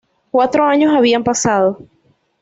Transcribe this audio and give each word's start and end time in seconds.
Cuatro 0.31 0.65
años 0.65 0.95
habían 0.95 1.23
pasado. 1.23 1.77